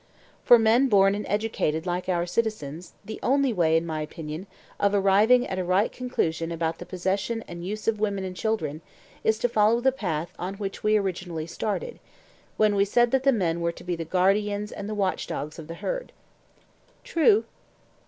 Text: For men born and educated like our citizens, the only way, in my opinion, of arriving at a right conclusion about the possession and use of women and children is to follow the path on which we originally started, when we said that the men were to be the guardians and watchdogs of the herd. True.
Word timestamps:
For 0.43 0.57
men 0.57 0.89
born 0.89 1.13
and 1.13 1.27
educated 1.29 1.85
like 1.85 2.09
our 2.09 2.25
citizens, 2.25 2.93
the 3.05 3.19
only 3.21 3.53
way, 3.53 3.77
in 3.77 3.85
my 3.85 4.01
opinion, 4.01 4.47
of 4.79 4.95
arriving 4.95 5.45
at 5.45 5.59
a 5.59 5.63
right 5.63 5.91
conclusion 5.91 6.51
about 6.51 6.79
the 6.79 6.87
possession 6.87 7.43
and 7.47 7.63
use 7.63 7.87
of 7.87 7.99
women 7.99 8.23
and 8.23 8.35
children 8.35 8.81
is 9.23 9.37
to 9.37 9.47
follow 9.47 9.79
the 9.79 9.91
path 9.91 10.33
on 10.39 10.55
which 10.55 10.81
we 10.83 10.97
originally 10.97 11.45
started, 11.45 11.99
when 12.57 12.73
we 12.73 12.83
said 12.83 13.11
that 13.11 13.21
the 13.21 13.31
men 13.31 13.61
were 13.61 13.71
to 13.71 13.83
be 13.83 13.95
the 13.95 14.03
guardians 14.03 14.71
and 14.71 14.89
watchdogs 14.97 15.59
of 15.59 15.67
the 15.67 15.75
herd. 15.75 16.13
True. 17.03 17.45